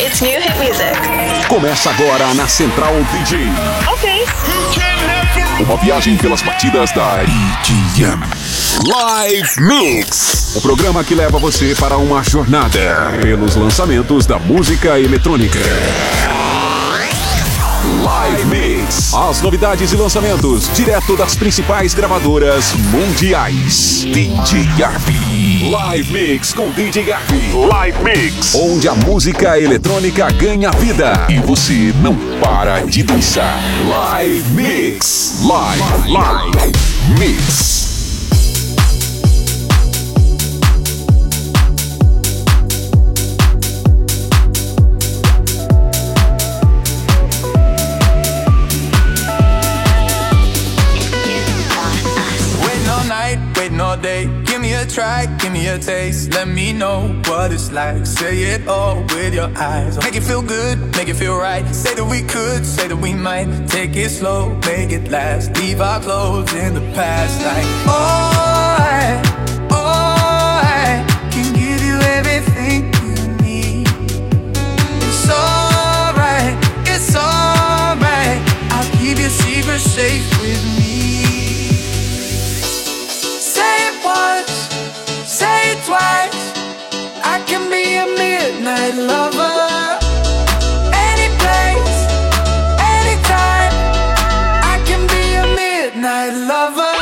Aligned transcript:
It's 0.00 0.20
new 0.20 0.30
hit 0.40 0.56
music. 0.58 0.94
Começa 1.48 1.90
agora 1.90 2.32
na 2.34 2.46
Central 2.46 2.94
DJ. 3.12 3.48
Ok. 3.88 4.24
Uma 5.58 5.76
viagem 5.76 6.16
pelas 6.16 6.40
batidas 6.40 6.92
da 6.92 7.18
EDM. 7.24 8.22
Live 8.86 9.60
Mix. 9.60 10.54
O 10.54 10.60
programa 10.60 11.02
que 11.02 11.16
leva 11.16 11.40
você 11.40 11.74
para 11.74 11.96
uma 11.96 12.22
jornada 12.22 13.18
pelos 13.20 13.56
lançamentos 13.56 14.24
da 14.24 14.38
música 14.38 15.00
eletrônica. 15.00 15.58
Live 17.88 18.44
Mix. 18.44 19.14
As 19.14 19.40
novidades 19.40 19.92
e 19.92 19.96
lançamentos 19.96 20.68
direto 20.74 21.16
das 21.16 21.34
principais 21.34 21.94
gravadoras 21.94 22.74
mundiais. 22.90 24.04
DJ 24.04 24.64
Garbi. 24.76 25.70
Live 25.70 26.12
Mix 26.12 26.52
com 26.52 26.70
DJ 26.70 27.04
Garbi. 27.04 27.50
Live 27.52 27.98
Mix. 28.04 28.54
Onde 28.54 28.88
a 28.88 28.94
música 28.94 29.58
eletrônica 29.58 30.30
ganha 30.32 30.70
vida 30.72 31.26
e 31.30 31.38
você 31.38 31.94
não 32.02 32.14
para 32.40 32.80
de 32.80 33.02
dançar. 33.02 33.58
Live 33.88 34.50
Mix. 34.50 35.40
Live, 35.42 36.10
live 36.10 36.72
Mix. 37.18 37.87
Day. 54.02 54.26
Give 54.44 54.60
me 54.60 54.74
a 54.74 54.86
try, 54.86 55.26
give 55.38 55.52
me 55.52 55.68
a 55.68 55.78
taste. 55.78 56.32
Let 56.32 56.48
me 56.48 56.72
know 56.72 57.08
what 57.26 57.52
it's 57.52 57.70
like. 57.72 58.06
Say 58.06 58.42
it 58.54 58.66
all 58.68 59.02
with 59.14 59.34
your 59.34 59.50
eyes. 59.56 59.98
Make 59.98 60.16
it 60.16 60.22
feel 60.22 60.42
good, 60.42 60.78
make 60.96 61.08
it 61.08 61.14
feel 61.14 61.36
right. 61.36 61.66
Say 61.74 61.94
that 61.94 62.04
we 62.04 62.22
could, 62.22 62.64
say 62.64 62.88
that 62.88 62.96
we 62.96 63.14
might. 63.14 63.68
Take 63.68 63.96
it 63.96 64.10
slow, 64.10 64.54
make 64.66 64.92
it 64.92 65.10
last. 65.10 65.56
Leave 65.58 65.80
our 65.80 66.00
clothes 66.00 66.52
in 66.54 66.74
the 66.74 66.86
past. 66.94 67.40
Like, 67.44 67.66
oh, 67.86 68.30
I, 68.78 69.22
oh, 69.70 70.60
I 70.62 71.30
can 71.32 71.52
give 71.54 71.82
you 71.88 71.96
everything 72.16 72.78
you 73.02 73.14
need. 73.44 73.88
It's 75.08 75.30
alright, 75.30 76.56
it's 76.86 77.14
alright. 77.14 78.40
I'll 78.72 78.90
keep 78.98 79.18
your 79.18 79.30
secret 79.30 79.80
safe 79.80 80.40
with 80.40 80.64
me. 80.64 80.77
Twice. 85.88 86.44
I 87.24 87.36
can 87.48 87.64
be 87.70 87.84
a 88.04 88.06
midnight 88.22 88.94
lover. 89.12 89.56
Any 91.08 91.28
place, 91.40 91.96
anytime. 92.96 93.72
I 94.72 94.76
can 94.88 95.02
be 95.14 95.24
a 95.42 95.46
midnight 95.62 96.34
lover. 96.52 96.96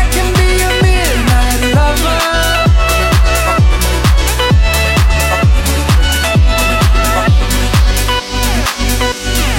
I 0.00 0.02
can 0.14 0.28
be 0.40 0.50
a 0.68 0.72
midnight 0.86 1.60
lover. 1.76 2.22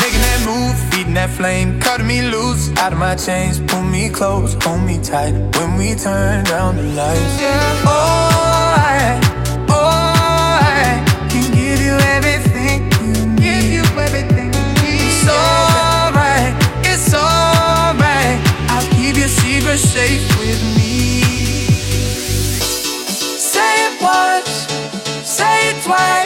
Making 0.01 0.23
that 0.27 0.39
move, 0.49 0.75
feeding 0.89 1.13
that 1.13 1.29
flame, 1.29 1.79
cutting 1.79 2.07
me 2.07 2.21
loose 2.23 2.71
out 2.77 2.93
of 2.93 2.99
my 2.99 3.15
chains. 3.15 3.59
Me 4.07 4.13
close, 4.13 4.53
hold 4.63 4.83
me 4.83 4.97
tight 5.03 5.33
when 5.57 5.75
we 5.75 5.93
turn 5.93 6.45
down 6.45 6.77
the 6.77 6.83
lights. 6.83 7.41
Yeah. 7.41 7.83
Oh, 7.83 8.29
I, 8.77 9.19
oh, 9.67 9.75
I 10.63 11.03
can 11.29 11.51
give 11.53 11.81
you 11.81 11.91
everything 12.15 12.89
you 13.03 13.25
need. 13.35 13.41
Give 13.41 13.65
you 13.73 13.83
everything 13.99 14.53
you 14.53 14.65
need. 14.81 15.11
It's 15.11 15.27
alright, 15.27 16.55
it's 16.85 17.13
alright. 17.13 18.39
I'll 18.71 18.89
keep 18.95 19.17
your 19.17 19.27
secret 19.27 19.77
safe 19.79 20.23
with 20.39 20.63
me. 20.77 21.21
Say 23.51 23.87
it 23.87 24.01
once, 24.01 24.71
say 25.27 25.71
it 25.71 25.83
twice. 25.83 26.16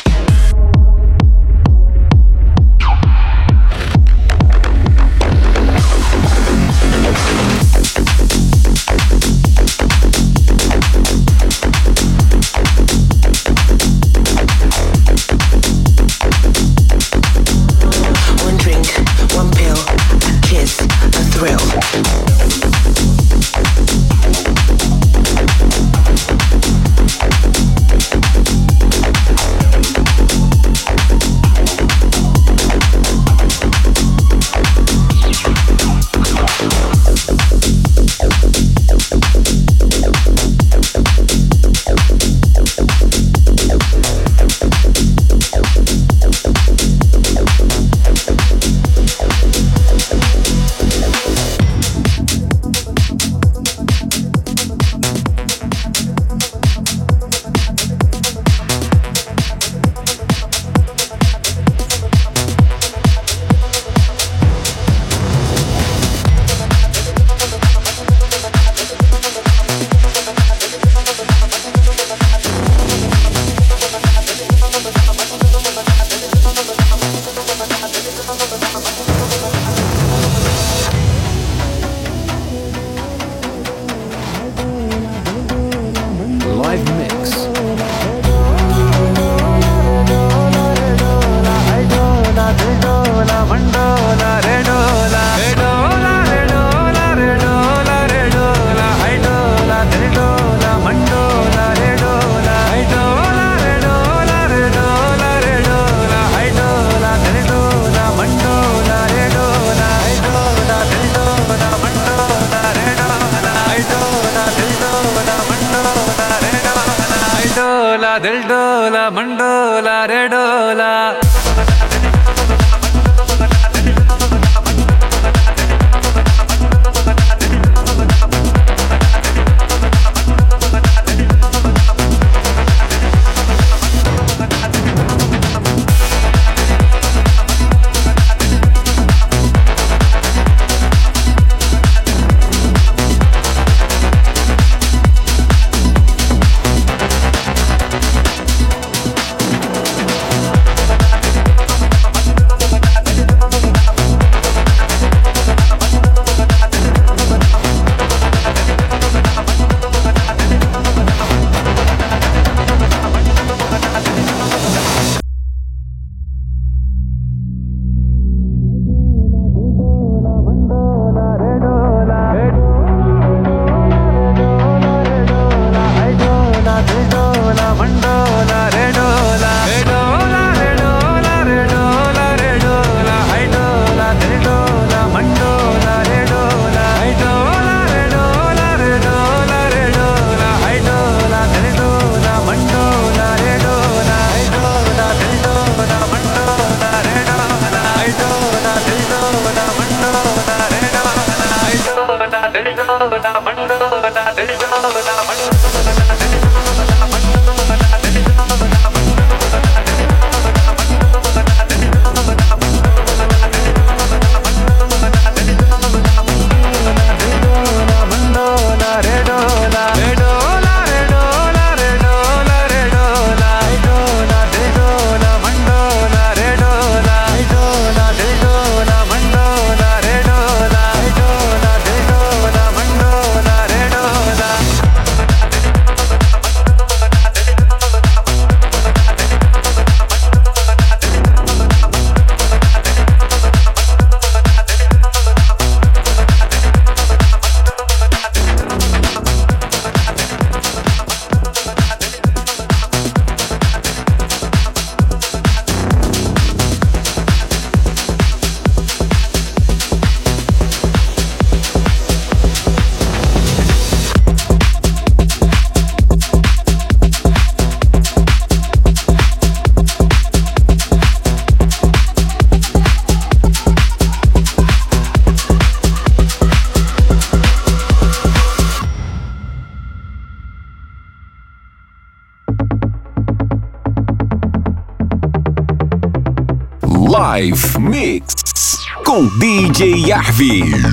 DJ 290.31 290.90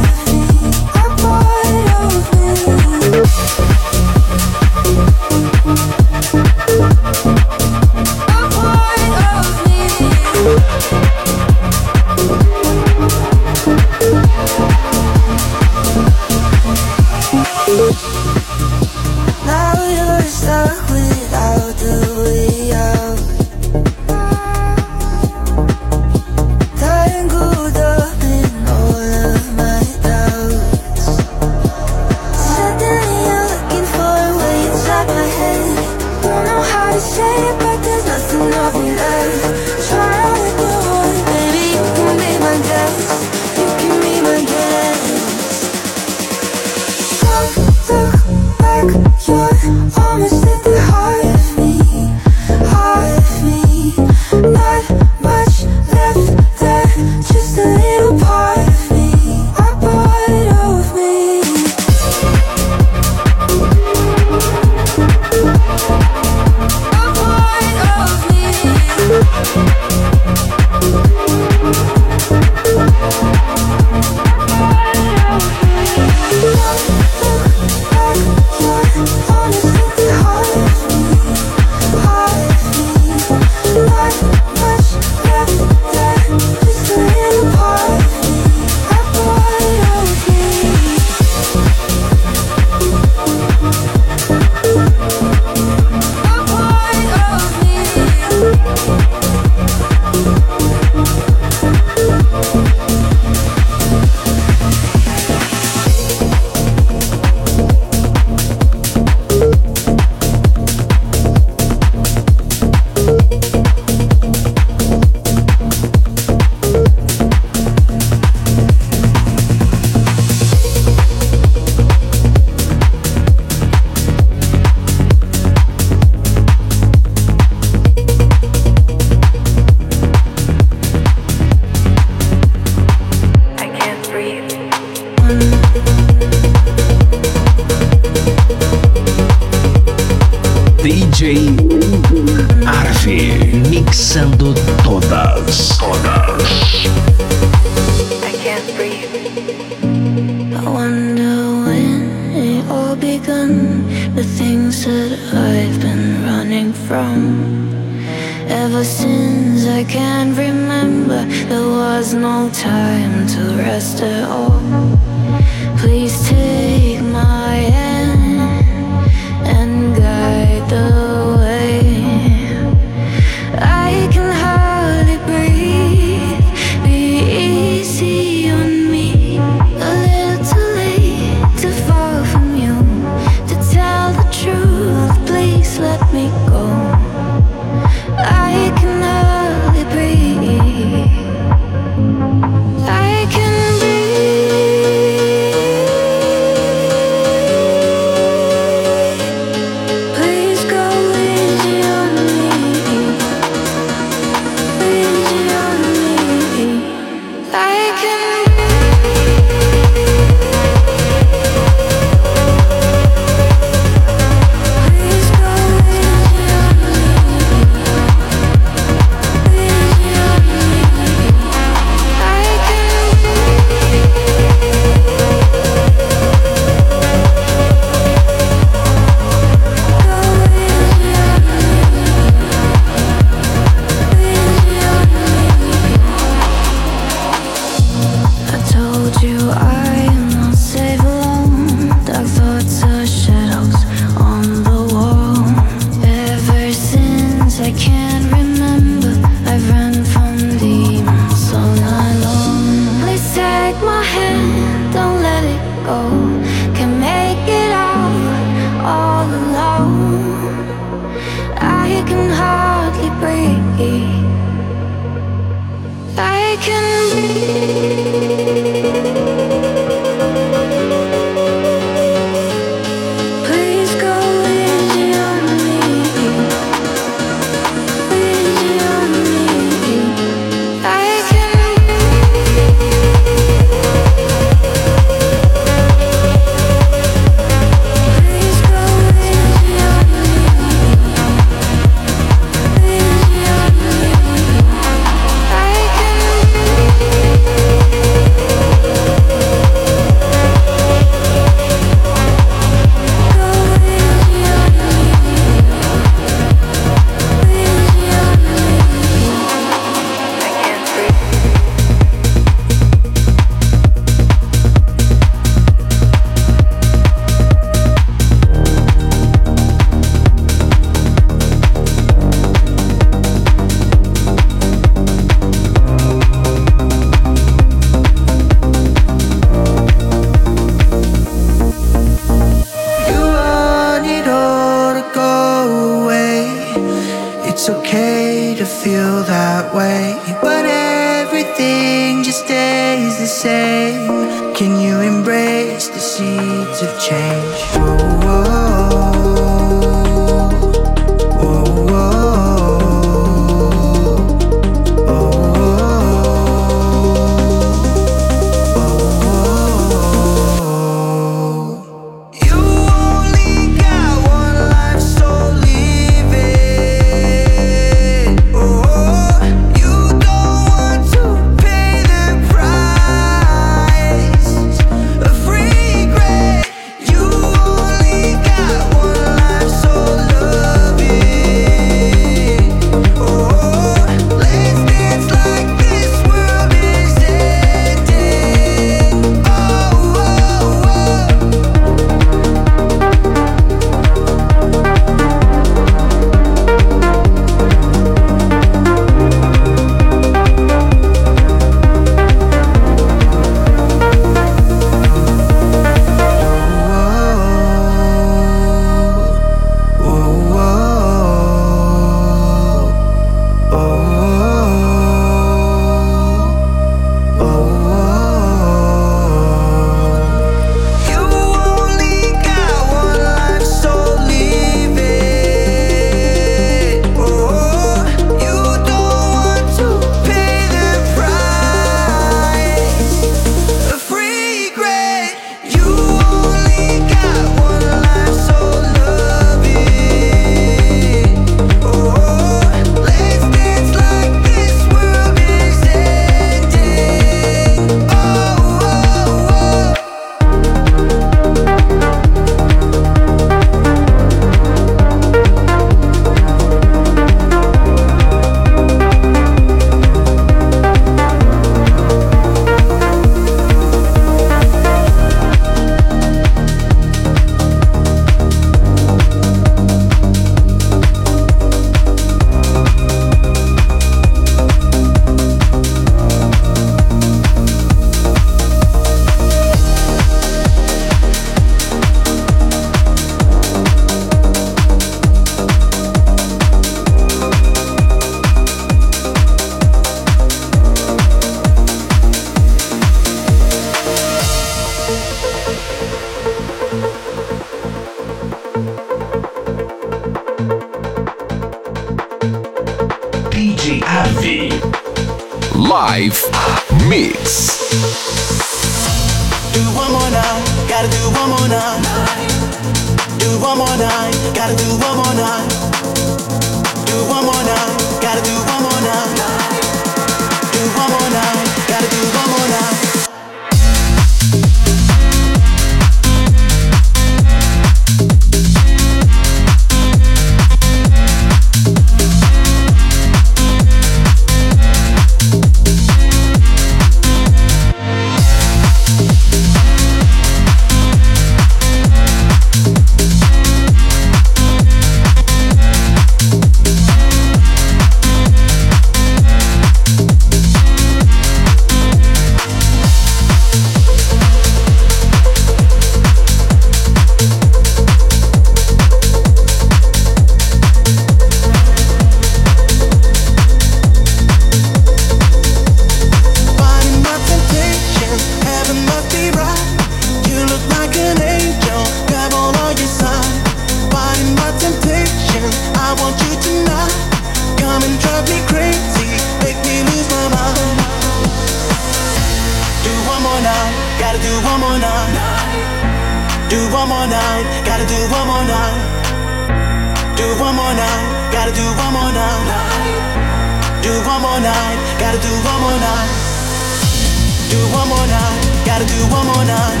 Do 597.70 597.78
one 597.94 598.08
more 598.08 598.26
night, 598.26 598.82
gotta 598.84 599.06
do 599.06 599.20
one 599.30 599.46
more 599.46 599.64
night. 599.64 600.00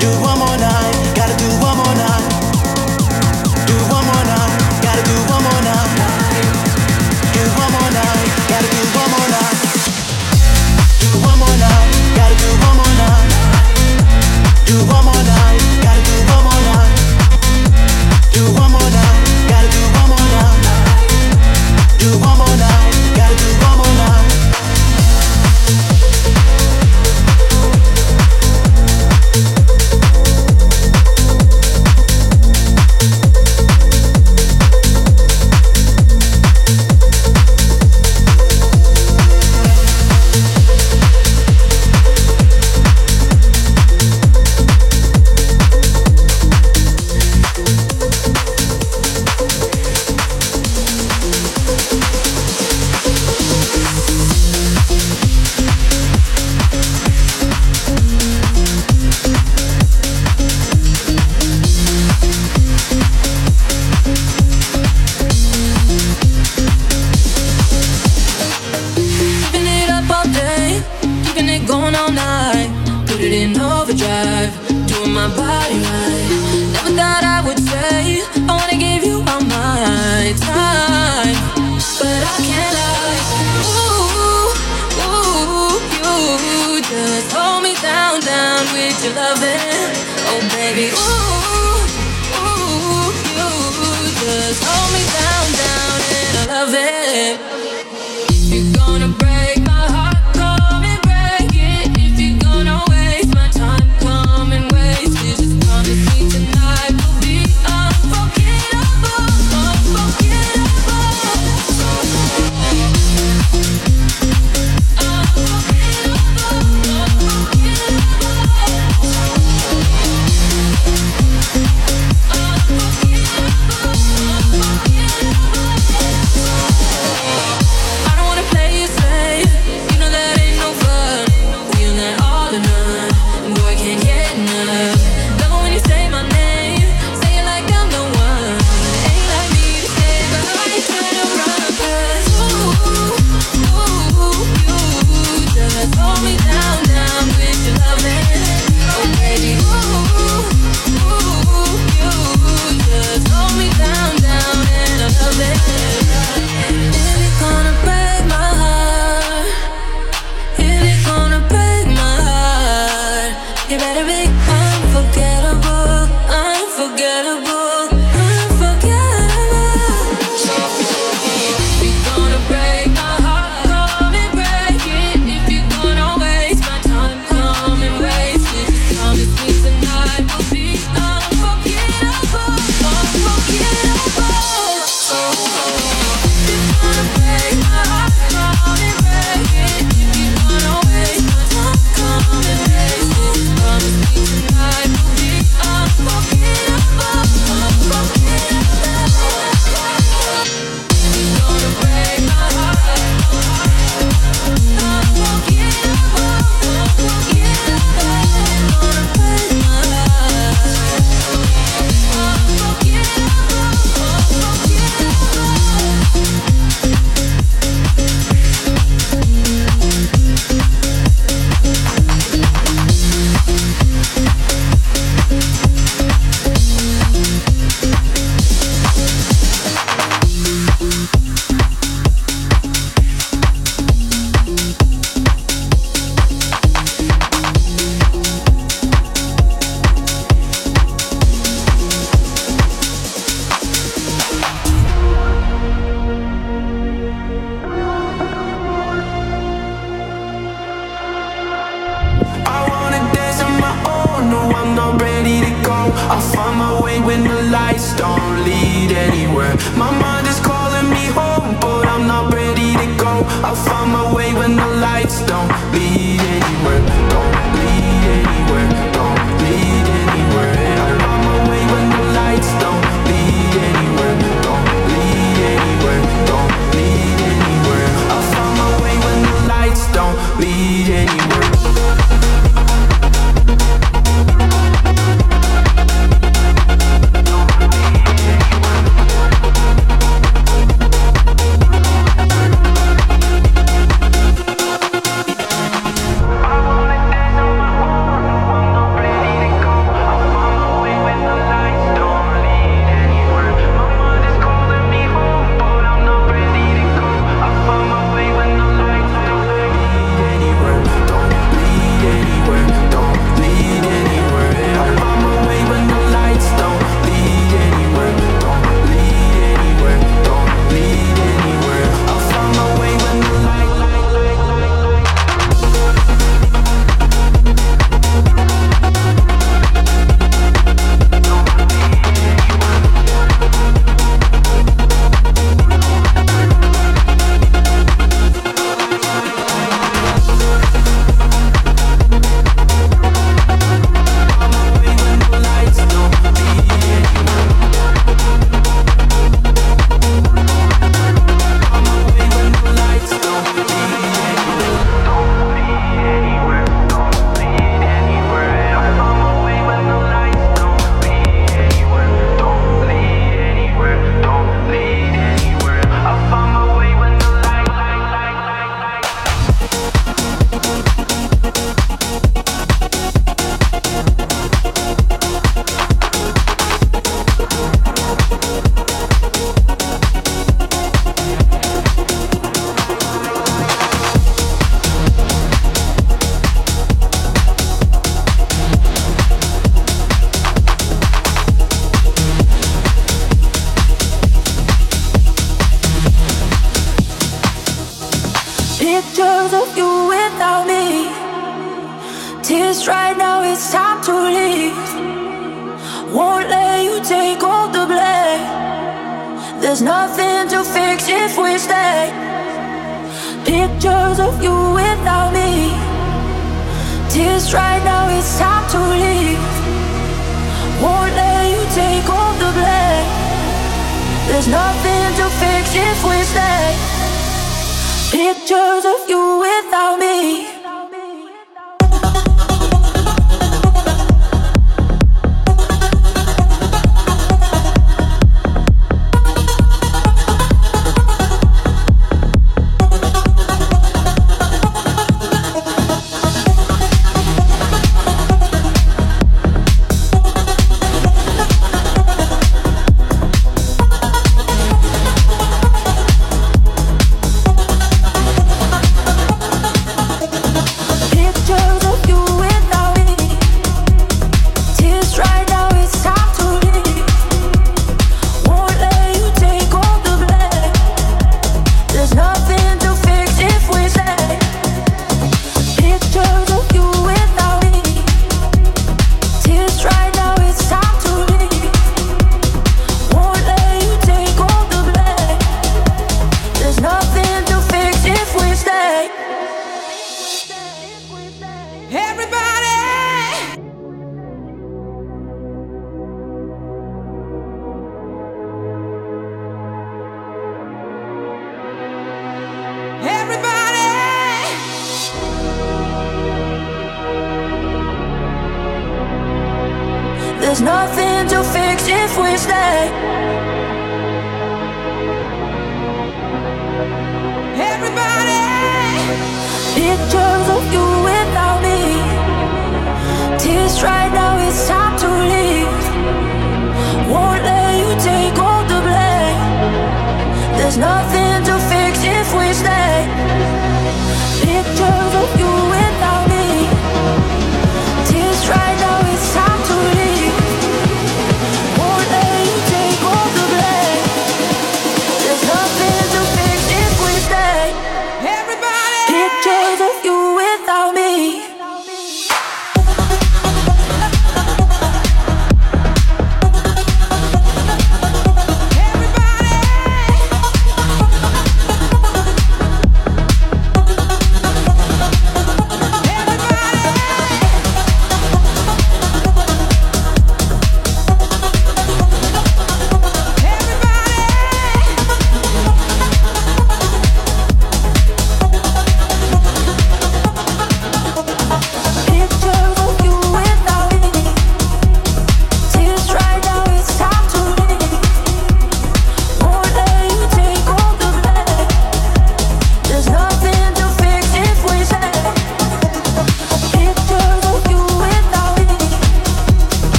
Do 0.00 0.10
one 0.20 0.38
more 0.40 0.56
night. 0.58 1.03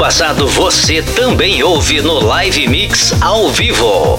Passado 0.00 0.46
você 0.48 1.02
também 1.02 1.62
ouve 1.62 2.00
no 2.00 2.20
Live 2.20 2.66
Mix 2.68 3.12
ao 3.20 3.50
vivo. 3.50 4.18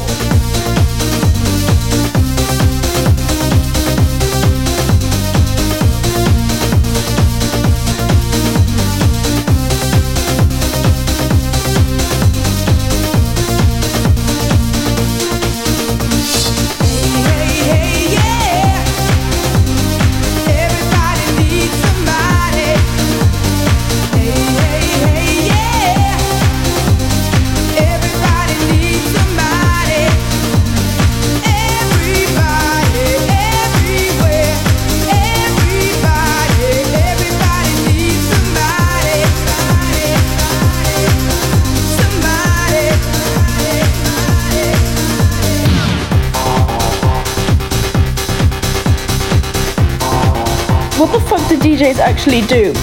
DJs 51.92 52.00
actually 52.00 52.42
do. 52.42 52.74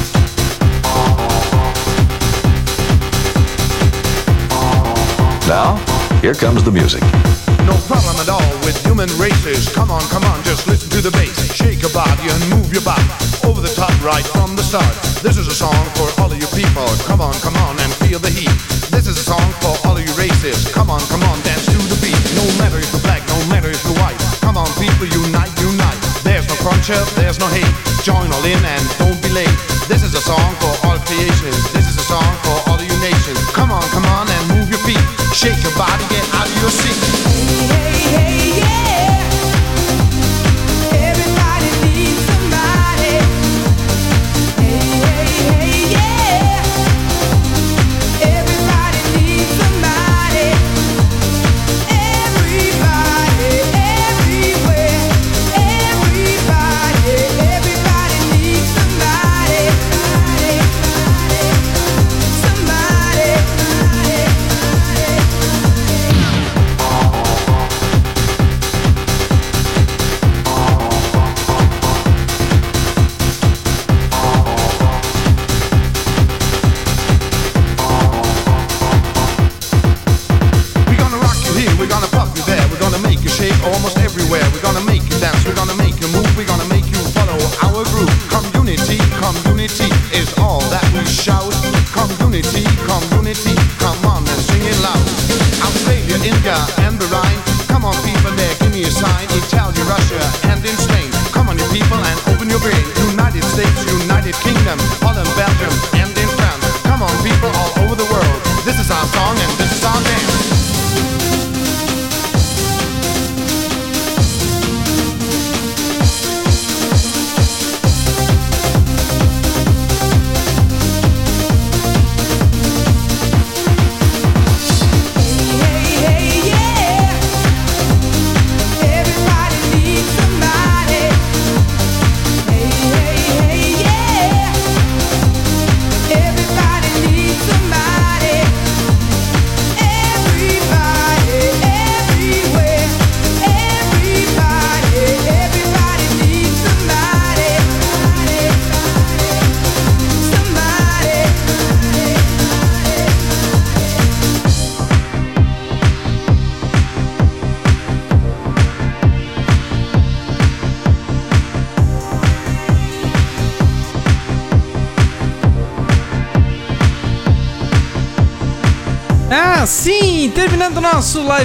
Now, 5.48 5.76
here 6.20 6.34
comes 6.34 6.62
the 6.62 6.70
music. 6.70 7.02
No 7.64 7.76
problem 7.88 8.16
at 8.20 8.28
all 8.28 8.52
with 8.64 8.76
human 8.84 9.08
races. 9.16 9.68
Come 9.72 9.90
on, 9.90 10.02
come 10.12 10.24
on, 10.24 10.42
just 10.44 10.66
listen 10.66 10.90
to 10.90 11.00
the 11.00 11.10
bass. 11.12 11.36
Shake 11.54 11.80
your 11.80 11.92
body 11.92 12.28
and 12.28 12.40
move 12.50 12.72
your 12.72 12.84
body 12.84 13.08
over 13.44 13.60
the 13.60 13.72
top 13.72 13.92
right 14.04 14.24
from 14.24 14.56
the 14.56 14.62
start. 14.62 14.92
This 15.22 15.36
is 15.36 15.48
a 15.48 15.54
song 15.54 15.84
for 15.96 16.08
all 16.20 16.32
of 16.32 16.38
you 16.38 16.48
people. 16.52 16.86
Come 17.08 17.20
on, 17.20 17.34
come 17.40 17.56
on 17.64 17.80
and 17.80 17.92
feel 18.04 18.18
the 18.18 18.30
heat. 18.30 18.52
This 18.92 19.08
is 19.08 19.16
a 19.16 19.24
song 19.24 19.48
for 19.64 19.72
all 19.88 19.96
of 19.96 20.04
you 20.04 20.12
races. 20.20 20.68
Come 20.72 20.90
on, 20.90 21.00
come 21.08 21.22
on, 21.24 21.36
dance 21.44 21.64
to 21.66 21.78
the 21.88 21.98
beat. 22.04 22.18
No 22.36 22.44
matter 22.60 22.76
if 22.76 22.92
you're 22.92 23.04
black, 23.04 23.24
no 23.28 23.38
matter 23.48 23.70
if 23.72 23.80
you're 23.84 23.96
white. 24.04 24.20
Come 24.40 24.56
on, 24.56 24.68
people, 24.76 25.08
unite, 25.08 25.52
unite. 25.60 26.00
There's 26.24 26.48
no 26.48 26.56
cruncher, 26.60 27.00
there's 27.16 27.38
no 27.38 27.48
hate. 27.48 27.87
Join 28.08 28.32
all 28.32 28.44
in 28.46 28.64
and 28.64 28.82
don't 28.96 29.20
be 29.22 29.28
late. 29.28 29.52
This 29.86 30.02
is 30.02 30.14
a 30.14 30.20
song 30.22 30.54
for 30.64 30.72
all 30.88 30.96
creations. 31.04 31.72
This 31.74 31.86
is 31.90 31.96
a 31.98 32.06
song 32.08 32.24
for 32.40 32.70
all 32.70 32.80
you 32.80 32.88
nations. 33.04 33.38
Come 33.52 33.70
on, 33.70 33.82
come 33.90 34.06
on 34.06 34.26
and 34.26 34.48
move 34.48 34.70
your 34.70 34.80
feet. 34.88 35.04
Shake 35.36 35.62
your 35.62 35.76
body, 35.76 36.04
get 36.08 36.24
out 36.32 36.48
of 36.48 36.62
your 36.62 36.70
seat. 36.70 37.17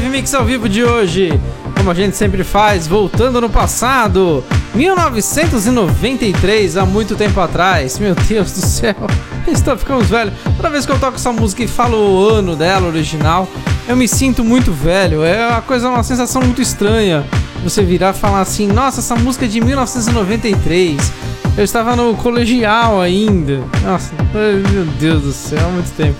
Live 0.03 0.17
mix 0.17 0.33
ao 0.33 0.43
vivo 0.43 0.67
de 0.67 0.83
hoje. 0.83 1.39
Como 1.77 1.89
a 1.89 1.93
gente 1.93 2.17
sempre 2.17 2.43
faz, 2.43 2.85
voltando 2.87 3.39
no 3.39 3.49
passado. 3.49 4.43
1993, 4.75 6.75
há 6.75 6.85
muito 6.85 7.15
tempo 7.15 7.39
atrás. 7.39 7.97
Meu 7.99 8.13
Deus 8.13 8.51
do 8.51 8.65
céu, 8.65 8.95
estou 9.47 9.77
ficando 9.77 10.03
velho. 10.03 10.33
Toda 10.57 10.69
vez 10.69 10.85
que 10.85 10.91
eu 10.91 10.99
toco 10.99 11.15
essa 11.15 11.31
música 11.31 11.63
e 11.63 11.67
falo 11.67 11.97
o 11.97 12.29
ano 12.29 12.53
dela, 12.55 12.87
original, 12.87 13.47
eu 13.87 13.95
me 13.95 14.07
sinto 14.07 14.43
muito 14.43 14.73
velho. 14.73 15.23
É 15.23 15.47
uma 15.47 15.61
coisa, 15.61 15.89
uma 15.89 16.03
sensação 16.03 16.41
muito 16.41 16.61
estranha. 16.61 17.23
Você 17.63 17.81
virar 17.81 18.13
e 18.13 18.17
falar 18.17 18.41
assim: 18.41 18.67
Nossa, 18.67 18.99
essa 18.99 19.15
música 19.15 19.45
é 19.45 19.47
de 19.47 19.61
1993. 19.61 21.11
Eu 21.55 21.63
estava 21.63 21.95
no 21.95 22.15
colegial 22.15 22.99
ainda. 22.99 23.63
Nossa, 23.83 24.11
meu 24.33 24.85
Deus 24.99 25.21
do 25.21 25.31
céu, 25.31 25.65
há 25.65 25.69
muito 25.69 25.95
tempo. 25.95 26.17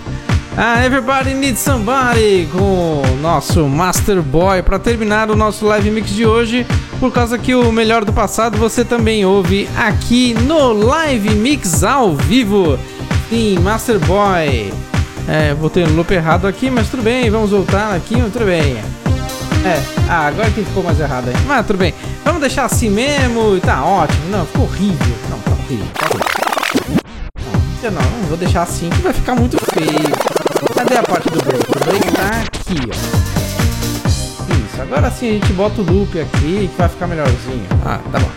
Ah, 0.56 0.84
Everybody 0.84 1.34
Needs 1.34 1.58
Somebody 1.58 2.48
com 2.52 3.02
o 3.02 3.16
nosso 3.20 3.66
Master 3.66 4.22
Boy 4.22 4.62
para 4.62 4.78
terminar 4.78 5.28
o 5.28 5.34
nosso 5.34 5.66
live 5.66 5.90
mix 5.90 6.10
de 6.10 6.24
hoje. 6.24 6.64
Por 7.00 7.12
causa 7.12 7.36
que 7.36 7.56
o 7.56 7.72
melhor 7.72 8.04
do 8.04 8.12
passado 8.12 8.56
você 8.56 8.84
também 8.84 9.26
ouve 9.26 9.68
aqui 9.76 10.32
no 10.32 10.72
live 10.72 11.30
mix 11.30 11.82
ao 11.82 12.14
vivo. 12.14 12.78
Sim, 13.28 13.58
Master 13.58 13.98
Boy. 13.98 14.72
É, 15.26 15.54
botei 15.54 15.84
no 15.84 15.96
loop 15.96 16.14
errado 16.14 16.46
aqui, 16.46 16.70
mas 16.70 16.88
tudo 16.88 17.02
bem, 17.02 17.28
vamos 17.30 17.50
voltar 17.50 17.92
aqui, 17.92 18.14
tudo 18.14 18.44
bem. 18.44 18.76
É, 19.64 19.82
ah, 20.08 20.28
agora 20.28 20.50
que 20.50 20.62
ficou 20.62 20.84
mais 20.84 21.00
errado 21.00 21.30
aí. 21.30 21.34
Mas 21.48 21.66
tudo 21.66 21.78
bem, 21.78 21.92
vamos 22.24 22.40
deixar 22.40 22.66
assim 22.66 22.90
mesmo, 22.90 23.58
tá 23.60 23.84
ótimo. 23.84 24.28
Não, 24.30 24.46
ficou 24.46 24.66
horrível. 24.66 25.16
Não, 25.30 25.38
tá 25.40 25.50
horrível. 25.50 25.86
Tá 25.94 26.06
horrível. 26.06 26.43
Não, 27.84 28.00
não, 28.00 28.28
vou 28.28 28.36
deixar 28.38 28.62
assim 28.62 28.88
que 28.88 29.02
vai 29.02 29.12
ficar 29.12 29.34
muito 29.34 29.58
feio. 29.58 30.10
Cadê 30.74 30.96
a 30.96 31.02
parte 31.02 31.28
do 31.28 31.38
break? 31.44 31.64
O 31.70 31.84
break 31.84 32.12
tá 32.12 32.40
aqui, 32.40 32.80
ó. 32.88 32.94
Isso, 34.54 34.80
agora 34.80 35.10
sim 35.10 35.28
a 35.28 35.32
gente 35.32 35.52
bota 35.52 35.82
o 35.82 35.84
loop 35.84 36.18
aqui 36.18 36.70
que 36.70 36.74
vai 36.78 36.88
ficar 36.88 37.06
melhorzinho. 37.06 37.66
Ah, 37.84 38.00
tá 38.10 38.18
bom. 38.18 38.30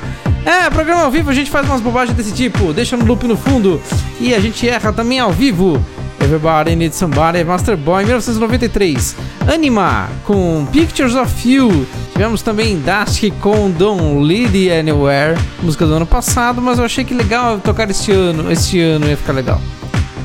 É, 0.45 0.69
programa 0.69 1.03
ao 1.03 1.11
vivo 1.11 1.29
a 1.29 1.33
gente 1.33 1.49
faz 1.49 1.65
umas 1.65 1.79
bobagens 1.79 2.17
desse 2.17 2.33
tipo, 2.33 2.73
deixa 2.73 2.97
no 2.97 3.05
loop 3.05 3.25
no 3.25 3.37
fundo 3.37 3.81
e 4.19 4.35
a 4.35 4.39
gente 4.41 4.67
erra 4.67 4.91
também 4.91 5.17
ao 5.17 5.31
vivo. 5.31 5.81
Everybody 6.27 6.75
Needs 6.75 6.97
Somebody, 6.97 7.41
Master 7.45 7.77
Boy, 7.77 8.03
1993. 8.03 9.15
Anima, 9.47 10.09
com 10.25 10.67
Pictures 10.73 11.15
of 11.15 11.49
You. 11.49 11.87
Tivemos 12.11 12.41
também 12.41 12.81
Dask 12.81 13.23
com 13.39 13.71
Don't 13.71 14.25
Lead 14.25 14.69
Anywhere, 14.69 15.39
música 15.63 15.85
do 15.85 15.93
ano 15.93 16.05
passado, 16.05 16.61
mas 16.61 16.79
eu 16.79 16.85
achei 16.85 17.05
que 17.05 17.13
legal 17.13 17.59
tocar 17.59 17.89
este 17.89 18.11
ano, 18.11 18.51
este 18.51 18.77
ano 18.81 19.07
ia 19.07 19.15
ficar 19.15 19.31
legal. 19.31 19.61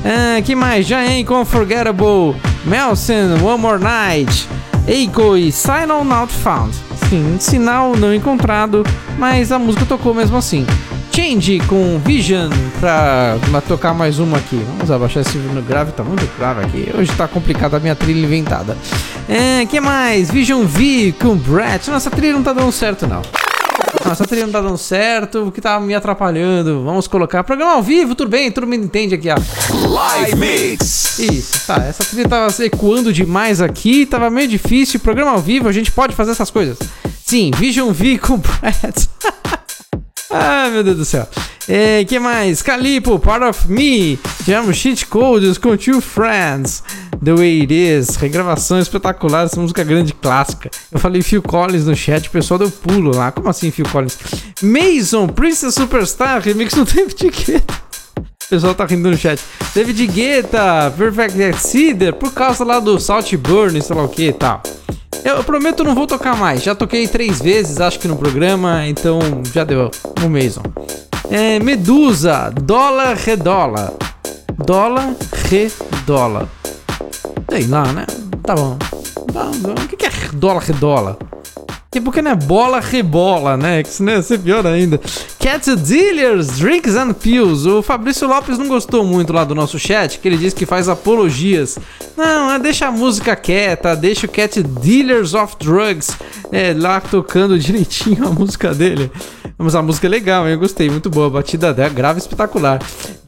Ah, 0.03 0.41
que 0.41 0.53
mais? 0.55 0.85
Jaen 0.85 1.23
com 1.23 1.39
Unforgettable, 1.39 2.35
Melson, 2.65 3.41
One 3.41 3.61
More 3.61 3.81
Night, 3.81 4.49
Eiko 4.85 5.37
e 5.37 5.53
Sign 5.53 5.87
Not 5.87 6.33
Found. 6.33 6.75
Sim, 7.09 7.37
sinal 7.39 7.95
não 7.95 8.13
encontrado, 8.13 8.83
mas 9.17 9.53
a 9.53 9.57
música 9.57 9.85
tocou 9.85 10.13
mesmo 10.13 10.35
assim. 10.35 10.65
Change 11.15 11.59
com 11.67 11.99
Vision 11.99 12.49
pra 12.79 13.37
tocar 13.67 13.93
mais 13.93 14.17
uma 14.17 14.39
aqui. 14.39 14.55
Vamos 14.55 14.89
abaixar 14.89 15.21
esse 15.21 15.37
no 15.37 15.61
grave, 15.61 15.91
tá 15.91 16.03
muito 16.03 16.27
grave 16.39 16.65
aqui. 16.65 16.89
Hoje 16.97 17.11
tá 17.15 17.27
complicado 17.27 17.75
a 17.75 17.79
minha 17.79 17.95
trilha 17.95 18.25
inventada. 18.25 18.75
É, 19.29 19.63
que 19.67 19.79
mais? 19.79 20.31
Vision 20.31 20.65
V 20.65 21.13
com 21.21 21.35
Brett. 21.35 21.91
Nossa 21.91 22.09
trilha 22.09 22.33
não 22.33 22.41
tá 22.41 22.51
dando 22.51 22.71
certo 22.71 23.05
não. 23.05 23.21
Nossa 24.03 24.25
trilha 24.25 24.47
não 24.47 24.53
tá 24.53 24.61
dando 24.61 24.77
certo, 24.77 25.47
o 25.47 25.51
que 25.51 25.61
tá 25.61 25.79
me 25.79 25.93
atrapalhando. 25.93 26.83
Vamos 26.83 27.07
colocar 27.07 27.43
programa 27.43 27.73
ao 27.73 27.83
vivo, 27.83 28.15
tudo 28.15 28.31
bem, 28.31 28.51
todo 28.51 28.65
mundo 28.65 28.83
entende 28.83 29.13
aqui, 29.13 29.29
ó. 29.29 29.35
Live 29.87 30.35
Mix. 30.35 31.19
Isso, 31.19 31.67
tá. 31.67 31.75
Essa 31.75 32.03
trilha 32.03 32.27
tava 32.27 32.65
ecoando 32.65 33.13
demais 33.13 33.61
aqui, 33.61 34.07
tava 34.07 34.31
meio 34.31 34.47
difícil. 34.47 34.99
Programa 34.99 35.31
ao 35.31 35.39
vivo, 35.39 35.69
a 35.69 35.71
gente 35.71 35.91
pode 35.91 36.15
fazer 36.15 36.31
essas 36.31 36.49
coisas. 36.49 36.79
Sim, 37.23 37.51
Vision 37.55 37.91
V 37.91 38.17
com 38.17 38.37
Brett. 38.37 39.09
Ai, 40.33 40.71
meu 40.71 40.83
Deus 40.83 40.97
do 40.97 41.05
céu. 41.05 41.27
É, 41.67 42.03
que 42.03 42.17
mais? 42.19 42.61
Calipo, 42.61 43.19
Part 43.19 43.45
of 43.45 43.71
Me. 43.71 44.17
Tivemos 44.43 44.75
Cheat 44.75 45.05
Codes 45.05 45.59
com 45.59 45.77
Two 45.77 46.01
Friends. 46.01 46.83
The 47.23 47.33
Way 47.33 47.61
It 47.61 47.73
Is. 47.73 48.15
Regravação 48.15 48.79
espetacular, 48.79 49.45
essa 49.45 49.61
música 49.61 49.83
grande 49.83 50.11
clássica. 50.13 50.71
Eu 50.91 50.99
falei 50.99 51.21
Phil 51.21 51.41
Collins 51.41 51.85
no 51.85 51.95
chat, 51.95 52.27
o 52.27 52.31
pessoal 52.31 52.57
deu 52.57 52.71
pulo 52.71 53.15
lá. 53.15 53.31
Como 53.31 53.47
assim, 53.47 53.69
Phil 53.69 53.85
Collins? 53.89 54.17
Mason, 54.61 55.27
Princess 55.27 55.75
Superstar, 55.75 56.41
remix 56.41 56.73
no 56.73 56.83
David 56.83 57.29
Guetta. 57.29 57.82
Pessoal 58.53 58.75
tá 58.75 58.85
rindo 58.85 59.09
no 59.09 59.17
chat. 59.17 59.41
David 59.73 60.05
Guetta, 60.05 60.93
Perfect 60.95 61.41
Exceeder, 61.41 62.13
por 62.13 62.31
causa 62.31 62.63
lá 62.63 62.79
do 62.79 62.99
Salt 62.99 63.33
Burn, 63.35 63.81
sei 63.81 63.95
lá 63.95 64.03
o 64.03 64.07
que 64.07 64.27
e 64.27 64.31
tal. 64.31 64.61
Eu, 65.25 65.43
prometo 65.43 65.83
não 65.83 65.95
vou 65.95 66.05
tocar 66.05 66.37
mais. 66.37 66.61
Já 66.61 66.75
toquei 66.75 67.07
três 67.07 67.41
vezes, 67.41 67.81
acho 67.81 67.97
que 67.99 68.07
no 68.07 68.15
programa, 68.15 68.85
então 68.85 69.19
já 69.51 69.63
deu 69.63 69.89
no 70.21 70.29
Mason. 70.29 70.61
É, 71.31 71.57
Medusa, 71.57 72.51
dólar 72.51 73.15
redola. 73.15 73.91
Dólar 74.63 75.15
redola. 75.49 76.47
Sei 77.49 77.65
lá, 77.65 77.91
né? 77.91 78.05
Tá 78.43 78.53
bom. 78.53 78.77
Tá. 79.33 79.45
O 79.47 79.97
que 79.97 80.05
é 80.05 80.11
dólar 80.31 80.61
redola? 80.61 81.17
E 81.93 82.01
porque 82.01 82.21
não 82.21 82.31
é 82.31 82.35
bola 82.35 82.79
rebola, 82.79 83.55
né? 83.55 83.83
Que 83.83 83.89
isso 83.89 84.03
não 84.03 84.13
ia 84.13 84.21
ser 84.21 84.39
pior 84.39 84.65
ainda. 84.65 84.99
Cat 85.39 85.75
Dealers, 85.75 86.57
Drinks 86.57 86.95
and 86.95 87.13
Pills. 87.13 87.67
O 87.69 87.83
Fabrício 87.83 88.27
Lopes 88.27 88.57
não 88.57 88.67
gostou 88.67 89.05
muito 89.05 89.31
lá 89.31 89.43
do 89.43 89.53
nosso 89.53 89.77
chat, 89.77 90.17
que 90.19 90.27
ele 90.27 90.37
diz 90.37 90.53
que 90.53 90.65
faz 90.65 90.89
apologias. 90.89 91.77
Não, 92.17 92.51
é, 92.51 92.59
deixa 92.59 92.87
a 92.87 92.91
música 92.91 93.35
quieta, 93.35 93.95
deixa 93.95 94.25
o 94.25 94.29
Cat 94.29 94.61
Dealers 94.63 95.33
of 95.33 95.55
Drugs 95.59 96.17
é, 96.51 96.73
lá 96.75 96.99
tocando 96.99 97.57
direitinho 97.59 98.27
a 98.27 98.31
música 98.31 98.73
dele. 98.73 99.11
Mas 99.57 99.75
a 99.75 99.81
música 99.81 100.07
é 100.07 100.09
legal, 100.09 100.47
eu 100.47 100.57
gostei, 100.57 100.89
muito 100.89 101.09
boa. 101.09 101.27
A 101.27 101.29
batida 101.29 101.73
dela, 101.73 101.89
grave 101.89 102.19
espetacular. 102.19 102.79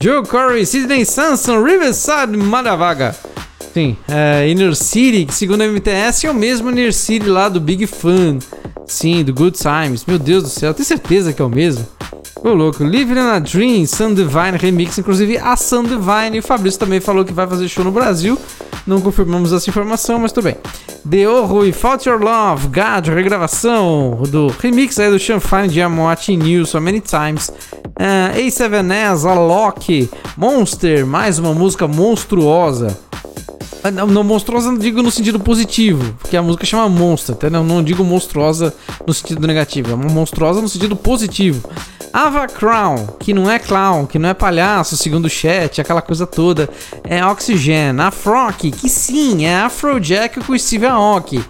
Joe 0.02 0.26
Corey, 0.26 0.66
Sidney 0.66 1.06
Sanson, 1.06 1.64
Riverside, 1.64 2.36
Madavaga. 2.36 3.16
Sim, 3.76 3.97
é, 4.07 4.49
Inner 4.49 4.73
City, 4.73 5.26
que 5.26 5.34
segundo 5.34 5.61
a 5.61 5.68
MTS 5.68 6.26
é 6.26 6.31
o 6.31 6.34
mesmo 6.34 6.72
Inner 6.72 6.93
City 6.93 7.27
lá 7.27 7.49
do 7.49 7.60
Big 7.60 7.85
Fun. 7.85 8.39
Sim, 8.88 9.22
do 9.22 9.34
Good 9.34 9.57
Times. 9.57 10.06
Meu 10.06 10.18
Deus 10.18 10.43
do 10.43 10.49
céu, 10.49 10.73
tenho 10.73 10.85
certeza 10.85 11.34
que 11.34 11.41
é 11.41 11.45
o 11.45 11.49
mesmo. 11.49 11.85
Ô 12.44 12.53
louco, 12.53 12.84
Living 12.84 13.14
in 13.14 13.20
a 13.20 13.40
Dream, 13.40 13.86
Sun 13.88 14.14
Divine 14.14 14.57
Remix, 14.60 14.98
inclusive 14.98 15.38
a 15.38 15.56
Sun 15.56 15.84
Divine. 15.84 16.40
O 16.40 16.44
Fabrício 16.44 16.80
também 16.80 16.99
falou 16.99 17.26
que 17.26 17.34
vai 17.34 17.48
fazer 17.48 17.68
show 17.68 17.84
no 17.84 17.91
Brasil. 17.91 18.38
Não 18.86 19.02
confirmamos 19.02 19.52
essa 19.52 19.70
informação, 19.70 20.20
mas 20.20 20.32
tudo 20.32 20.44
bem. 20.44 20.57
The 21.10 21.28
Horror 21.28 21.66
e 21.66 21.72
Fault 21.72 22.07
Your 22.07 22.22
Love, 22.22 22.68
God, 22.68 23.07
regravação 23.07 24.22
do 24.30 24.48
remix 24.60 24.99
aí 24.99 25.10
do 25.10 25.18
Sean 25.18 25.40
Fine 25.40 25.70
de 25.70 25.80
I'm 25.80 25.98
Watching 25.98 26.66
So 26.66 26.80
Many 26.80 27.02
Times. 27.02 27.49
Uh, 27.49 28.38
A7S, 28.38 29.26
Alok, 29.26 30.10
Monster, 30.38 31.06
mais 31.06 31.40
uma 31.40 31.53
música 31.53 31.88
monstruosa. 31.88 32.95
Ah, 33.84 33.90
Não, 33.90 34.07
não, 34.07 34.24
monstruosa 34.24 34.72
não 34.72 34.78
digo 34.78 35.02
no 35.02 35.12
sentido 35.12 35.40
positivo, 35.40 36.16
porque 36.20 36.36
a 36.36 36.41
música 36.41 36.66
chama 36.66 36.90
Monster, 36.90 37.36
entendeu? 37.36 37.64
Não 37.64 37.84
digo 37.84 38.03
monstruosa 38.03 38.74
no 39.06 39.14
sentido 39.14 39.48
negativo, 39.48 39.94
é 39.94 39.95
monstruosa 39.95 40.62
no 40.62 40.68
sentido 40.68 40.95
positivo. 40.95 41.70
Ava 42.26 42.47
Crown, 42.47 43.06
que 43.19 43.35
não 43.35 43.52
é 43.52 43.60
clown, 43.60 44.07
que 44.07 44.18
não 44.18 44.30
é 44.30 44.34
palhaço, 44.34 44.97
segundo 44.97 45.26
o 45.26 45.30
chat, 45.30 45.80
aquela 45.80 46.02
coisa 46.02 46.26
toda. 46.26 46.68
É 47.03 47.23
Oxygen. 47.23 47.97
Frock, 48.11 48.72
que 48.72 48.89
sim, 48.89 49.45
é 49.45 49.57
Afrojack 49.57 50.39
com 50.43 50.57
Steve 50.57 50.88
Aoki. 50.88 51.45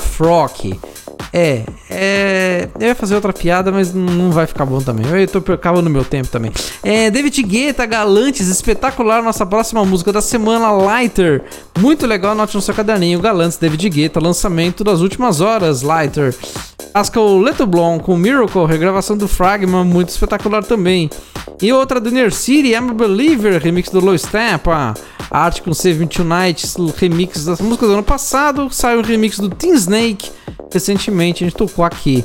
Frock. 0.00 0.80
É, 1.32 1.64
é. 1.90 2.68
Eu 2.78 2.88
ia 2.88 2.94
fazer 2.94 3.14
outra 3.14 3.32
piada, 3.32 3.70
mas 3.70 3.92
não 3.92 4.30
vai 4.30 4.46
ficar 4.46 4.64
bom 4.64 4.80
também. 4.80 5.06
Eu 5.06 5.28
tô 5.28 5.52
acabando 5.52 5.90
meu 5.90 6.04
tempo 6.04 6.28
também. 6.28 6.50
É, 6.82 7.10
David 7.10 7.42
Guetta, 7.42 7.84
Galantes, 7.84 8.48
espetacular. 8.48 9.22
Nossa 9.22 9.44
próxima 9.44 9.84
música 9.84 10.12
da 10.12 10.20
semana, 10.20 10.70
Lighter. 10.70 11.42
Muito 11.78 12.06
legal, 12.06 12.34
note 12.34 12.54
no 12.54 12.62
seu 12.62 12.74
caderninho. 12.74 13.20
Galantes, 13.20 13.58
David 13.58 13.88
Guetta, 13.88 14.20
lançamento 14.20 14.82
das 14.82 15.00
últimas 15.00 15.40
horas, 15.40 15.82
Lighter. 15.82 16.34
Pascal 16.92 17.38
Letteblon 17.38 17.98
com 17.98 18.16
Miracle, 18.16 18.64
regravação 18.64 19.18
do 19.18 19.28
Fragma, 19.28 19.84
muito 19.84 20.08
espetacular 20.08 20.64
também. 20.64 21.10
E 21.60 21.70
outra 21.70 22.00
do 22.00 22.08
Inner 22.08 22.32
City, 22.32 22.70
I'm 22.70 22.90
a 22.90 22.94
Believer, 22.94 23.60
remix 23.60 23.90
do 23.90 24.00
Low 24.00 24.16
Step. 24.16 24.70
A 24.70 24.94
arte 25.30 25.60
com 25.60 25.74
Save 25.74 26.06
Tonight, 26.06 26.66
remix 26.96 27.44
das 27.44 27.60
músicas 27.60 27.88
do 27.88 27.94
ano 27.94 28.02
passado. 28.02 28.68
Saiu 28.70 29.00
o 29.00 29.02
remix 29.02 29.38
do 29.38 29.50
Teen 29.50 29.74
Snake 29.74 30.30
recentemente 30.72 31.44
a 31.44 31.46
gente 31.46 31.56
tocou 31.56 31.84
aqui. 31.84 32.24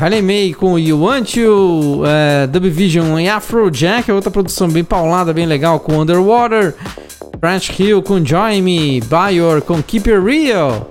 Hayley 0.00 0.22
May 0.22 0.52
com 0.52 0.78
You 0.78 1.00
Want 1.00 1.36
You, 1.36 2.02
uh, 2.02 2.46
Dub 2.48 2.68
Vision 2.68 3.18
e 3.18 3.28
Afrojack, 3.28 4.10
outra 4.10 4.30
produção 4.30 4.68
bem 4.68 4.82
paulada, 4.82 5.32
bem 5.32 5.46
legal 5.46 5.78
com 5.78 5.98
Underwater. 6.00 6.74
Branch 7.38 7.70
Hill 7.78 8.02
com 8.02 8.24
Join 8.24 8.62
Me, 8.62 9.00
Bayor 9.02 9.62
com 9.62 9.82
Keep 9.82 10.10
It 10.10 10.24
Real. 10.24 10.90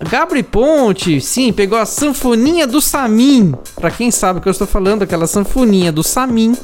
Gabri 0.00 0.42
Ponte, 0.42 1.20
sim, 1.20 1.52
pegou 1.52 1.78
a 1.78 1.86
sanfoninha 1.86 2.66
do 2.66 2.80
Samin. 2.80 3.54
Pra 3.76 3.90
quem 3.90 4.10
sabe 4.10 4.38
o 4.38 4.42
que 4.42 4.48
eu 4.48 4.52
estou 4.52 4.66
falando, 4.66 5.02
aquela 5.02 5.26
sanfoninha 5.26 5.90
do 5.90 6.02
Samin. 6.02 6.56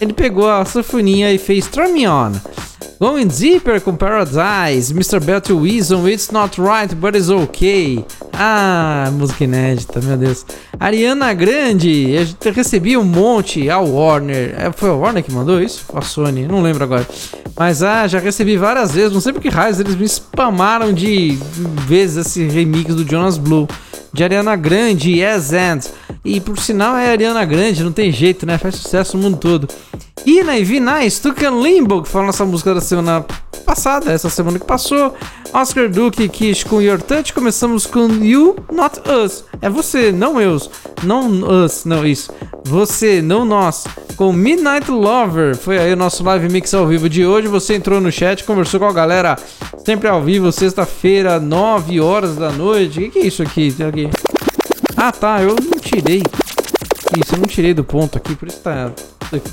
Ele 0.00 0.12
pegou 0.12 0.50
a 0.50 0.64
sanfoninha 0.64 1.32
e 1.32 1.38
fez 1.38 1.66
Turn 1.66 1.92
Me 1.92 2.08
On. 2.08 2.32
Going 3.00 3.28
Deeper 3.28 3.80
com 3.80 3.94
Paradise, 3.94 4.92
Mr. 4.92 5.20
Betty 5.20 5.52
Weasel, 5.52 6.08
It's 6.08 6.32
Not 6.32 6.60
Right 6.60 6.92
But 6.96 7.14
It's 7.14 7.28
Okay. 7.28 8.04
Ah, 8.32 9.08
música 9.12 9.44
inédita, 9.44 10.00
meu 10.00 10.16
Deus. 10.16 10.44
Ariana 10.80 11.32
Grande, 11.32 12.10
eu 12.44 12.52
recebi 12.52 12.96
um 12.96 13.04
monte, 13.04 13.70
a 13.70 13.78
Warner. 13.78 14.54
É, 14.56 14.72
foi 14.72 14.90
a 14.90 14.94
Warner 14.94 15.22
que 15.22 15.32
mandou 15.32 15.60
isso? 15.60 15.84
A 15.94 16.00
Sony, 16.00 16.46
não 16.46 16.60
lembro 16.60 16.82
agora. 16.82 17.06
Mas 17.56 17.82
ah, 17.82 18.06
já 18.06 18.20
recebi 18.20 18.56
várias 18.56 18.92
vezes, 18.92 19.12
não 19.12 19.20
sei 19.20 19.32
por 19.32 19.42
que 19.42 19.48
raios 19.48 19.80
eles 19.80 19.96
me 19.96 20.04
spamaram 20.08 20.92
de 20.92 21.36
vezes 21.86 22.26
esse 22.26 22.46
remix 22.46 22.77
do 22.84 23.04
Jonas 23.04 23.38
Blue. 23.38 23.66
De 24.12 24.24
Ariana 24.24 24.56
Grande, 24.56 25.20
Yes 25.20 25.52
And. 25.52 25.80
E 26.24 26.40
por 26.40 26.58
sinal 26.58 26.96
é 26.96 27.10
Ariana 27.10 27.44
Grande, 27.44 27.84
não 27.84 27.92
tem 27.92 28.10
jeito, 28.10 28.46
né? 28.46 28.58
Faz 28.58 28.76
sucesso 28.76 29.16
no 29.16 29.22
mundo 29.22 29.38
todo. 29.38 29.68
E 30.26 30.42
na 30.42 30.58
Ivy 30.58 30.80
Nice, 30.80 31.20
Tucan 31.22 31.62
Limbo, 31.62 32.02
que 32.02 32.08
foi 32.08 32.22
a 32.22 32.26
nossa 32.26 32.44
música 32.44 32.74
da 32.74 32.80
semana 32.80 33.24
passada, 33.64 34.10
essa 34.12 34.30
semana 34.30 34.58
que 34.58 34.64
passou. 34.66 35.14
Oscar 35.52 35.88
Duke 35.88 36.28
Kish 36.28 36.64
com 36.64 36.80
Your 36.80 37.00
Touch. 37.00 37.32
Começamos 37.32 37.86
com 37.86 38.08
You, 38.22 38.56
Not 38.72 39.00
Us. 39.08 39.44
É 39.60 39.68
você, 39.68 40.10
não 40.10 40.40
eu. 40.40 40.58
Não 41.02 41.64
us, 41.64 41.84
não 41.84 42.06
isso. 42.06 42.30
Você, 42.64 43.20
não 43.22 43.44
nós. 43.44 43.84
Com 44.16 44.32
Midnight 44.32 44.90
Lover. 44.90 45.56
Foi 45.56 45.78
aí 45.78 45.92
o 45.92 45.96
nosso 45.96 46.22
live 46.24 46.50
mix 46.50 46.72
ao 46.74 46.86
vivo 46.86 47.08
de 47.08 47.24
hoje. 47.24 47.48
Você 47.48 47.74
entrou 47.74 48.00
no 48.00 48.10
chat, 48.10 48.44
conversou 48.44 48.80
com 48.80 48.86
a 48.86 48.92
galera. 48.92 49.36
Sempre 49.84 50.08
ao 50.08 50.22
vivo, 50.22 50.50
sexta-feira, 50.52 51.38
9 51.40 52.00
horas 52.00 52.36
da 52.36 52.50
noite. 52.50 52.98
O 52.98 53.02
que, 53.02 53.10
que 53.10 53.18
é 53.20 53.26
isso 53.26 53.42
aqui? 53.42 53.74
Aqui? 54.06 54.10
Ah, 54.96 55.10
tá. 55.10 55.42
Eu 55.42 55.56
não 55.56 55.78
tirei. 55.80 56.22
Isso, 57.18 57.34
eu 57.34 57.38
não 57.38 57.46
tirei 57.46 57.74
do 57.74 57.82
ponto 57.82 58.18
aqui, 58.18 58.36
por 58.36 58.46
isso 58.46 58.60
tá, 58.60 58.92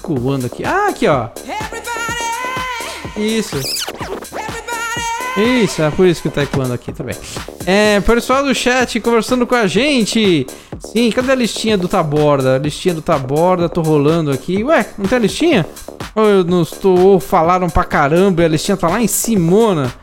voando 0.03 0.45
aqui. 0.45 0.63
Ah, 0.63 0.89
aqui, 0.89 1.07
ó. 1.07 1.30
Isso. 3.17 3.57
Isso, 5.38 5.81
é 5.81 5.91
por 5.91 6.05
isso 6.05 6.22
que 6.22 6.30
tá 6.30 6.43
ecoando 6.43 6.73
aqui 6.73 6.93
também. 6.93 7.15
É, 7.65 7.99
pessoal 8.01 8.43
do 8.43 8.53
chat 8.53 8.99
conversando 8.99 9.47
com 9.47 9.55
a 9.55 9.67
gente. 9.67 10.45
Sim, 10.80 11.11
cadê 11.11 11.31
a 11.31 11.35
listinha 11.35 11.77
do 11.77 11.88
Taborda? 11.88 12.55
A 12.55 12.59
listinha 12.59 12.93
do 12.93 13.01
Taborda, 13.01 13.67
tô 13.67 13.81
rolando 13.81 14.31
aqui. 14.31 14.63
Ué, 14.63 14.85
não 14.97 15.05
tem 15.07 15.17
a 15.17 15.22
listinha? 15.22 15.65
Ou 16.13 16.26
eu 16.26 16.43
não 16.43 16.61
estou. 16.61 16.97
Ou 16.97 17.19
falaram 17.19 17.69
pra 17.69 17.84
caramba 17.84 18.43
e 18.43 18.45
a 18.45 18.49
listinha 18.49 18.77
tá 18.77 18.88
lá 18.88 19.01
em 19.01 19.07
Simona. 19.07 19.93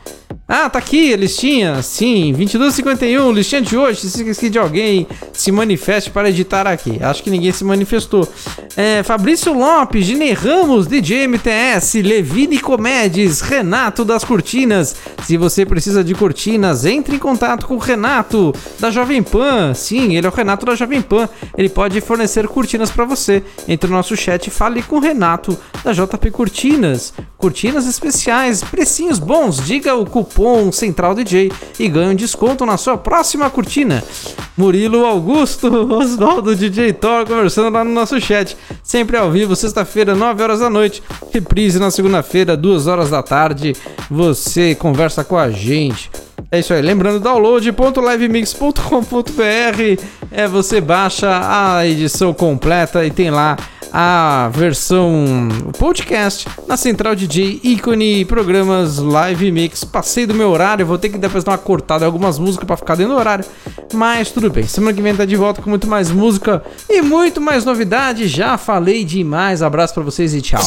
Ah, 0.45 0.69
tá 0.69 0.77
aqui 0.77 1.15
listinha. 1.15 1.81
Sim, 1.81 2.33
2251, 2.33 3.31
listinha 3.31 3.61
de 3.61 3.77
hoje. 3.77 4.01
Se 4.01 4.07
esqueci 4.07 4.49
de 4.49 4.59
alguém, 4.59 5.07
se 5.31 5.53
manifeste 5.53 6.11
para 6.11 6.29
editar 6.29 6.67
aqui. 6.67 7.01
Acho 7.01 7.23
que 7.23 7.29
ninguém 7.29 7.53
se 7.53 7.63
manifestou. 7.63 8.27
É, 8.75 9.01
Fabrício 9.03 9.53
Lopes, 9.53 10.05
Gine 10.05 10.33
Ramos, 10.33 10.85
DJ 10.85 11.27
MTS, 11.27 12.01
Levine 12.01 12.59
Comedes, 12.59 13.39
Renato 13.39 14.03
das 14.03 14.25
Cortinas. 14.25 14.97
Se 15.23 15.37
você 15.37 15.65
precisa 15.65 16.03
de 16.03 16.13
cortinas, 16.13 16.83
entre 16.83 17.15
em 17.15 17.19
contato 17.19 17.65
com 17.65 17.75
o 17.75 17.79
Renato 17.79 18.53
da 18.81 18.91
Jovem 18.91 19.23
Pan. 19.23 19.73
Sim, 19.73 20.17
ele 20.17 20.27
é 20.27 20.29
o 20.29 20.33
Renato 20.33 20.65
da 20.65 20.75
Jovem 20.75 21.01
Pan. 21.01 21.29
Ele 21.57 21.69
pode 21.69 22.01
fornecer 22.01 22.45
cortinas 22.49 22.91
para 22.91 23.05
você. 23.05 23.41
Entre 23.65 23.89
no 23.89 23.95
nosso 23.95 24.17
chat 24.17 24.47
e 24.47 24.51
fale 24.51 24.83
com 24.83 24.97
o 24.97 24.99
Renato 24.99 25.57
da 25.85 25.93
JP 25.93 26.31
Cortinas. 26.31 27.13
Cortinas 27.37 27.87
especiais, 27.87 28.61
precinhos 28.61 29.19
bons. 29.19 29.65
Diga 29.65 29.95
o 29.95 30.05
cupom 30.05 30.32
Central 30.71 31.15
DJ 31.15 31.51
e 31.79 31.87
ganhe 31.87 32.11
um 32.11 32.15
desconto 32.15 32.65
na 32.65 32.77
sua 32.77 32.97
próxima 32.97 33.49
cortina. 33.49 34.03
Murilo 34.57 35.05
Augusto, 35.05 35.67
Oswaldo 35.93 36.55
DJ 36.55 36.93
Thor 36.93 37.25
conversando 37.25 37.69
lá 37.73 37.83
no 37.83 37.91
nosso 37.91 38.19
chat. 38.19 38.55
Sempre 38.81 39.17
ao 39.17 39.31
vivo, 39.31 39.55
sexta-feira, 39.55 40.15
9 40.15 40.43
horas 40.43 40.59
da 40.59 40.69
noite. 40.69 41.01
Reprise 41.31 41.79
na 41.79 41.89
segunda-feira, 41.91 42.55
2 42.57 42.87
horas 42.87 43.09
da 43.09 43.23
tarde. 43.23 43.75
Você 44.09 44.75
conversa 44.75 45.23
com 45.23 45.37
a 45.37 45.49
gente. 45.49 46.09
É 46.53 46.59
isso 46.59 46.71
aí, 46.71 46.83
lembrando, 46.83 47.19
download.livemix.com.br 47.19 50.03
é 50.29 50.47
você 50.47 50.79
baixa 50.79 51.27
a 51.27 51.83
edição 51.83 52.31
completa 52.31 53.03
e 53.03 53.09
tem 53.09 53.31
lá 53.31 53.57
a 53.91 54.51
versão 54.53 55.47
podcast 55.79 56.47
na 56.67 56.77
Central 56.77 57.15
DJ 57.15 57.59
ícone 57.63 58.23
programas 58.25 58.99
live 58.99 59.51
mix. 59.51 59.83
Passei 59.83 60.27
do 60.27 60.35
meu 60.35 60.51
horário, 60.51 60.85
vou 60.85 60.99
ter 60.99 61.09
que 61.09 61.17
depois 61.17 61.43
dar 61.43 61.53
uma 61.53 61.57
cortada 61.57 62.03
em 62.03 62.05
algumas 62.05 62.37
músicas 62.37 62.67
para 62.67 62.77
ficar 62.77 62.97
dentro 62.97 63.13
do 63.13 63.19
horário, 63.19 63.43
mas 63.91 64.29
tudo 64.29 64.51
bem. 64.51 64.67
Semana 64.67 64.95
que 64.95 65.01
vem 65.01 65.15
tá 65.15 65.25
de 65.25 65.35
volta 65.35 65.59
com 65.59 65.71
muito 65.71 65.87
mais 65.87 66.11
música 66.11 66.61
e 66.87 67.01
muito 67.01 67.41
mais 67.41 67.65
novidade. 67.65 68.27
Já 68.27 68.59
falei 68.59 69.03
demais. 69.03 69.63
Abraço 69.63 69.95
para 69.95 70.03
vocês 70.03 70.35
e 70.35 70.39
tchau. 70.39 70.61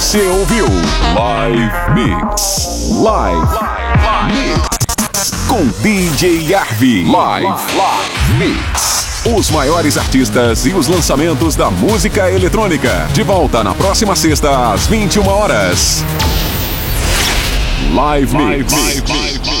Você 0.00 0.26
ouviu 0.28 0.64
Live 1.14 1.94
Mix. 1.94 2.88
Live, 3.02 3.69
Com 5.48 5.66
DJ 5.82 6.54
Arvi. 6.54 7.04
Live, 7.04 7.48
Mix. 8.38 9.24
Os 9.36 9.50
maiores 9.50 9.96
artistas 9.96 10.66
e 10.66 10.70
os 10.70 10.88
lançamentos 10.88 11.56
da 11.56 11.70
música 11.70 12.30
eletrônica. 12.30 13.08
De 13.12 13.22
volta 13.22 13.64
na 13.64 13.74
próxima 13.74 14.14
sexta, 14.14 14.72
às 14.72 14.86
21 14.86 15.26
horas. 15.26 16.04
Live 17.92 18.36
Mix. 18.36 19.59